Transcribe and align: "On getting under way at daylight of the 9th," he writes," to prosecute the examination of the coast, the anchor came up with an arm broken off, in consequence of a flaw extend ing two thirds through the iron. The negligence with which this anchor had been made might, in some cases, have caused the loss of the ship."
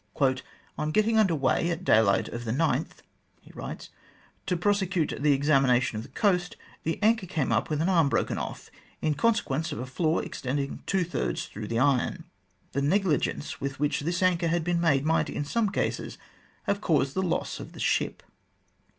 "On 0.79 0.89
getting 0.89 1.19
under 1.19 1.35
way 1.35 1.69
at 1.69 1.83
daylight 1.83 2.27
of 2.29 2.43
the 2.43 2.51
9th," 2.51 3.03
he 3.39 3.51
writes," 3.53 3.91
to 4.47 4.57
prosecute 4.57 5.13
the 5.21 5.33
examination 5.33 5.95
of 5.95 6.01
the 6.01 6.09
coast, 6.09 6.57
the 6.81 6.97
anchor 7.03 7.27
came 7.27 7.51
up 7.51 7.69
with 7.69 7.83
an 7.83 7.87
arm 7.87 8.09
broken 8.09 8.39
off, 8.39 8.71
in 9.03 9.13
consequence 9.13 9.71
of 9.71 9.77
a 9.77 9.85
flaw 9.85 10.17
extend 10.17 10.59
ing 10.59 10.81
two 10.87 11.03
thirds 11.03 11.45
through 11.45 11.67
the 11.67 11.77
iron. 11.77 12.23
The 12.71 12.81
negligence 12.81 13.61
with 13.61 13.79
which 13.79 13.99
this 13.99 14.23
anchor 14.23 14.47
had 14.47 14.63
been 14.63 14.81
made 14.81 15.05
might, 15.05 15.29
in 15.29 15.45
some 15.45 15.69
cases, 15.69 16.17
have 16.63 16.81
caused 16.81 17.13
the 17.13 17.21
loss 17.21 17.59
of 17.59 17.73
the 17.73 17.79
ship." 17.79 18.23